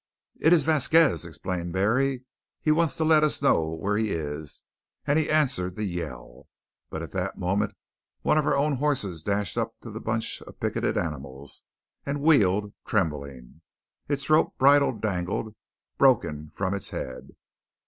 "It 0.39 0.51
is 0.51 0.63
Vasquez," 0.63 1.25
explained 1.25 1.73
Barry. 1.73 2.23
"He 2.59 2.71
wants 2.71 2.95
to 2.95 3.03
let 3.03 3.23
us 3.23 3.39
know 3.39 3.69
where 3.79 3.97
he 3.97 4.09
is," 4.09 4.63
and 5.05 5.19
he 5.19 5.29
answered 5.29 5.75
the 5.75 5.83
yell. 5.83 6.47
But 6.89 7.03
at 7.03 7.11
that 7.11 7.37
moment 7.37 7.75
one 8.23 8.39
of 8.39 8.47
our 8.47 8.57
own 8.57 8.77
horses 8.77 9.21
dashed 9.21 9.59
up 9.59 9.79
to 9.81 9.91
the 9.91 10.01
bunch 10.01 10.41
of 10.41 10.59
picketed 10.59 10.97
animals 10.97 11.65
and 12.03 12.19
wheeled, 12.23 12.73
trembling. 12.83 13.61
Its 14.09 14.27
rope 14.27 14.57
bridle 14.57 14.93
dangled 14.93 15.53
broken 15.99 16.49
from 16.49 16.73
its 16.73 16.89
head. 16.89 17.35